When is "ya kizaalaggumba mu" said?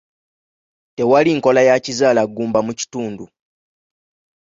1.69-2.73